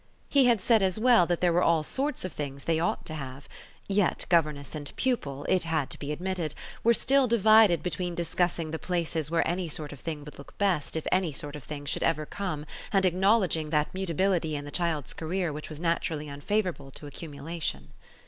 [0.29, 3.13] He had said as well that there were all sorts of things they ought to
[3.13, 3.47] have;
[3.87, 8.79] yet governess and pupil, it had to be admitted, were still divided between discussing the
[8.79, 12.01] places where any sort of thing would look best if any sort of thing should
[12.01, 17.05] ever come and acknowledging that mutability in the child's career which was naturally unfavourable to
[17.05, 17.89] accumulation.